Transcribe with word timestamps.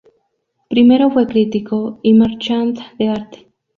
Primero 0.67 1.11
fue 1.11 1.27
crítico 1.27 1.99
y 2.01 2.15
marchand 2.15 2.79
de 2.97 3.09
arte. 3.09 3.47